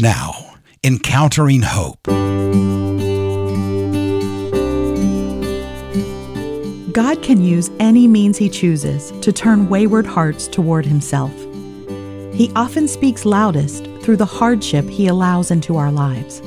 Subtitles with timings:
[0.00, 0.54] Now,
[0.84, 1.98] Encountering Hope.
[6.92, 11.32] God can use any means He chooses to turn wayward hearts toward Himself.
[12.32, 16.42] He often speaks loudest through the hardship He allows into our lives.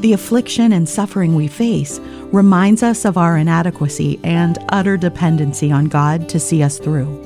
[0.00, 2.00] The affliction and suffering we face
[2.32, 7.22] reminds us of our inadequacy and utter dependency on God to see us through.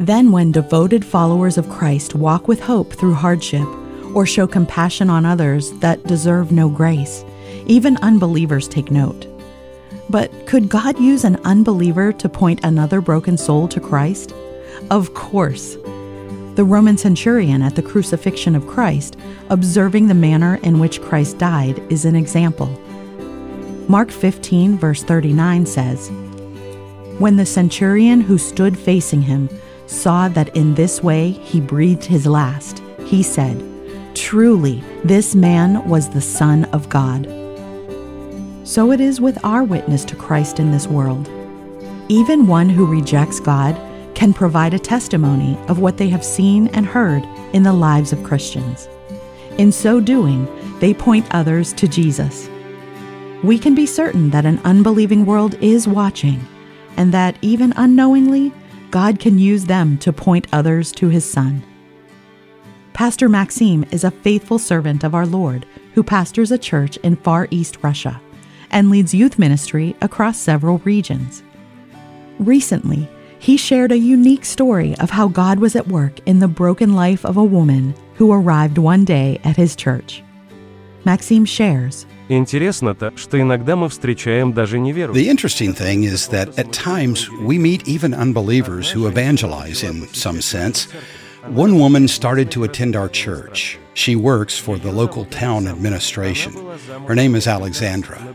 [0.00, 3.68] Then, when devoted followers of Christ walk with hope through hardship,
[4.16, 7.22] or show compassion on others that deserve no grace.
[7.66, 9.26] Even unbelievers take note.
[10.08, 14.32] But could God use an unbeliever to point another broken soul to Christ?
[14.90, 15.74] Of course.
[16.54, 19.18] The Roman centurion at the crucifixion of Christ,
[19.50, 22.68] observing the manner in which Christ died, is an example.
[23.86, 26.08] Mark 15, verse 39 says,
[27.18, 29.50] When the centurion who stood facing him
[29.86, 33.75] saw that in this way he breathed his last, he said,
[34.16, 37.26] Truly, this man was the Son of God.
[38.64, 41.28] So it is with our witness to Christ in this world.
[42.08, 43.78] Even one who rejects God
[44.14, 48.24] can provide a testimony of what they have seen and heard in the lives of
[48.24, 48.88] Christians.
[49.58, 50.48] In so doing,
[50.80, 52.48] they point others to Jesus.
[53.44, 56.40] We can be certain that an unbelieving world is watching,
[56.96, 58.50] and that even unknowingly,
[58.90, 61.62] God can use them to point others to his Son.
[62.96, 67.46] Pastor Maxim is a faithful servant of our Lord who pastors a church in Far
[67.50, 68.18] East Russia
[68.70, 71.42] and leads youth ministry across several regions.
[72.38, 73.06] Recently,
[73.38, 77.26] he shared a unique story of how God was at work in the broken life
[77.26, 80.22] of a woman who arrived one day at his church.
[81.04, 82.06] Maxim shares.
[85.12, 90.40] The interesting thing is that at times we meet even unbelievers who evangelize in some
[90.40, 90.88] sense.
[91.48, 93.78] One woman started to attend our church.
[93.94, 96.52] She works for the local town administration.
[97.06, 98.34] Her name is Alexandra.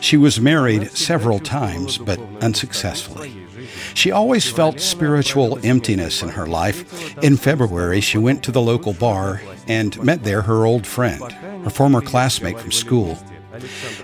[0.00, 3.46] She was married several times, but unsuccessfully.
[3.94, 7.16] She always felt spiritual emptiness in her life.
[7.22, 11.70] In February, she went to the local bar and met there her old friend, her
[11.70, 13.18] former classmate from school.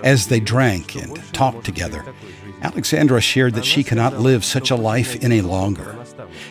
[0.03, 2.05] As they drank and talked together,
[2.61, 5.98] Alexandra shared that she cannot live such a life any longer.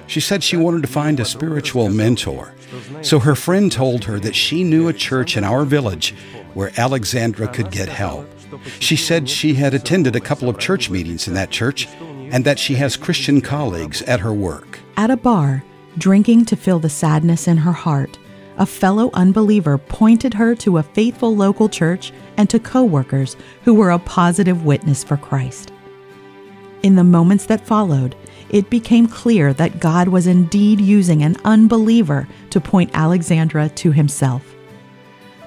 [0.09, 2.55] She said she wanted to find a spiritual mentor.
[3.03, 6.15] So her friend told her that she knew a church in our village
[6.55, 8.27] where Alexandra could get help.
[8.81, 11.87] She said she had attended a couple of church meetings in that church
[12.31, 14.79] and that she has Christian colleagues at her work.
[14.97, 15.63] At a bar,
[15.99, 18.19] drinking to fill the sadness in her heart,
[18.57, 23.75] a fellow unbeliever pointed her to a faithful local church and to co workers who
[23.75, 25.73] were a positive witness for Christ.
[26.83, 28.15] In the moments that followed,
[28.51, 34.55] it became clear that God was indeed using an unbeliever to point Alexandra to himself.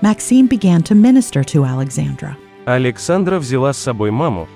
[0.01, 2.37] Maxim began to minister to Alexandra.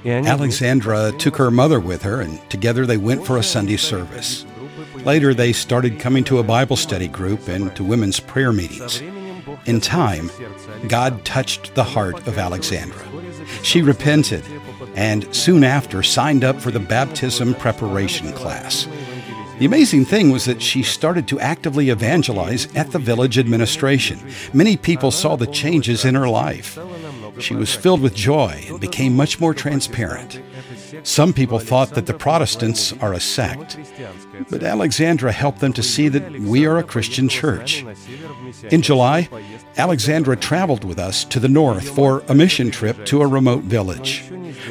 [0.05, 4.45] Alexandra took her mother with her, and together they went for a Sunday service.
[5.05, 9.01] Later, they started coming to a Bible study group and to women's prayer meetings.
[9.65, 10.29] In time,
[10.87, 13.03] God touched the heart of Alexandra.
[13.63, 14.43] She repented
[14.95, 18.87] and soon after signed up for the baptism preparation class.
[19.59, 24.19] The amazing thing was that she started to actively evangelize at the village administration.
[24.53, 26.77] Many people saw the changes in her life.
[27.39, 30.41] She was filled with joy and became much more transparent.
[31.03, 33.77] Some people thought that the Protestants are a sect,
[34.49, 37.85] but Alexandra helped them to see that we are a Christian church.
[38.71, 39.29] In July,
[39.77, 44.23] Alexandra traveled with us to the north for a mission trip to a remote village.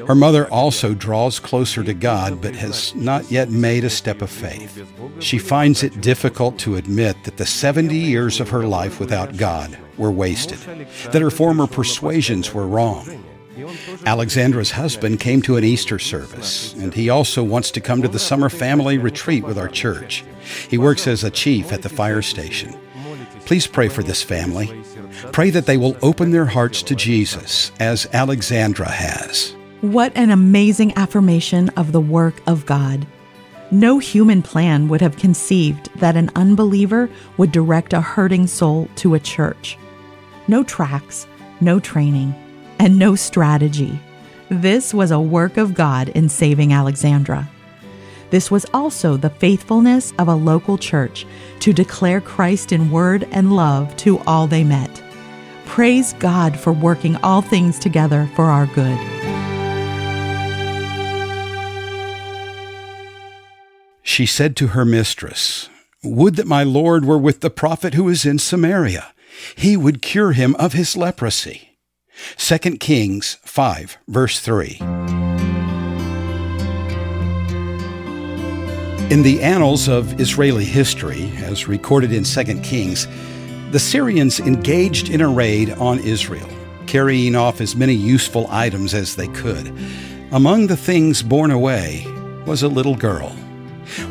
[0.06, 4.30] Her mother also draws closer to God but has not yet made a step of
[4.30, 4.86] faith.
[5.20, 9.76] She finds it difficult to admit that the 70 years of her life without God
[9.96, 10.58] were wasted,
[11.12, 13.24] that her former persuasions were wrong.
[14.04, 18.18] Alexandra's husband came to an Easter service, and he also wants to come to the
[18.18, 20.24] summer family retreat with our church.
[20.68, 22.76] He works as a chief at the fire station.
[23.46, 24.82] Please pray for this family.
[25.32, 29.54] Pray that they will open their hearts to Jesus as Alexandra has.
[29.84, 33.06] What an amazing affirmation of the work of God.
[33.70, 39.12] No human plan would have conceived that an unbeliever would direct a hurting soul to
[39.12, 39.76] a church.
[40.48, 41.26] No tracts,
[41.60, 42.34] no training,
[42.78, 44.00] and no strategy.
[44.48, 47.46] This was a work of God in saving Alexandra.
[48.30, 51.26] This was also the faithfulness of a local church
[51.60, 55.02] to declare Christ in word and love to all they met.
[55.66, 59.23] Praise God for working all things together for our good.
[64.14, 65.68] She said to her mistress,
[66.04, 69.12] Would that my Lord were with the prophet who is in Samaria.
[69.56, 71.80] he would cure him of his leprosy.
[72.36, 74.78] 2 Kings 5, verse 3.
[79.10, 83.08] In the annals of Israeli history, as recorded in 2 Kings,
[83.72, 86.48] the Syrians engaged in a raid on Israel,
[86.86, 89.76] carrying off as many useful items as they could.
[90.30, 92.06] Among the things borne away
[92.46, 93.34] was a little girl.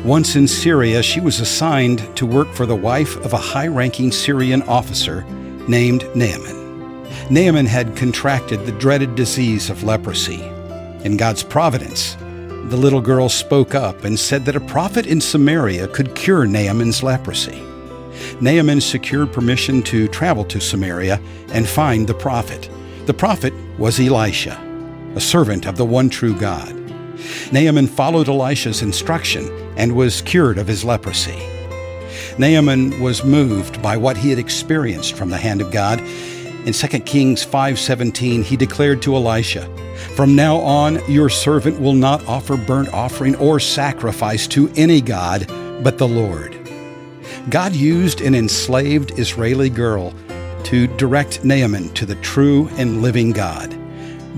[0.04, 4.12] Once in Syria, she was assigned to work for the wife of a high ranking
[4.12, 5.24] Syrian officer
[5.68, 7.08] named Naaman.
[7.30, 10.42] Naaman had contracted the dreaded disease of leprosy.
[11.04, 12.16] In God's providence,
[12.68, 17.02] the little girl spoke up and said that a prophet in Samaria could cure Naaman's
[17.02, 17.62] leprosy.
[18.40, 21.20] Naaman secured permission to travel to Samaria
[21.52, 22.70] and find the prophet.
[23.06, 24.58] The prophet was Elisha,
[25.14, 26.83] a servant of the one true God.
[27.52, 31.38] Naaman followed Elisha's instruction and was cured of his leprosy.
[32.38, 36.00] Naaman was moved by what he had experienced from the hand of God.
[36.64, 39.68] In 2 Kings 5:17 he declared to Elisha,
[40.16, 45.46] "From now on your servant will not offer burnt offering or sacrifice to any god
[45.82, 46.56] but the Lord."
[47.50, 50.14] God used an enslaved Israeli girl
[50.64, 53.74] to direct Naaman to the true and living God,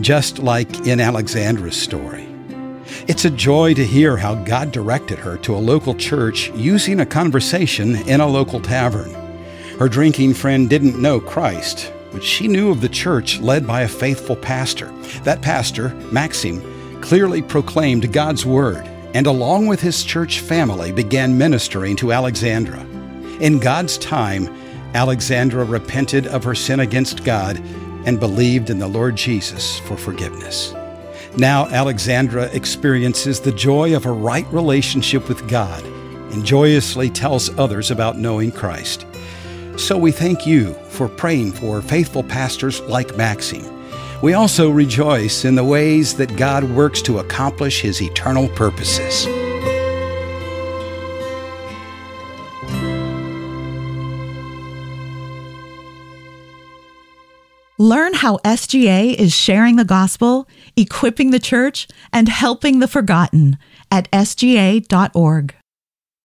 [0.00, 2.25] just like in Alexandra's story.
[3.08, 7.06] It's a joy to hear how God directed her to a local church using a
[7.06, 9.14] conversation in a local tavern.
[9.78, 13.88] Her drinking friend didn't know Christ, but she knew of the church led by a
[13.88, 14.90] faithful pastor.
[15.22, 16.60] That pastor, Maxim,
[17.00, 22.80] clearly proclaimed God's word and along with his church family began ministering to Alexandra.
[23.40, 24.48] In God's time,
[24.94, 27.62] Alexandra repented of her sin against God
[28.04, 30.74] and believed in the Lord Jesus for forgiveness.
[31.36, 35.84] Now, Alexandra experiences the joy of a right relationship with God
[36.32, 39.06] and joyously tells others about knowing Christ.
[39.76, 43.64] So we thank you for praying for faithful pastors like Maxim.
[44.22, 49.26] We also rejoice in the ways that God works to accomplish his eternal purposes.
[57.78, 63.58] Learn how SGA is sharing the gospel, equipping the church, and helping the forgotten
[63.90, 65.55] at sga.org.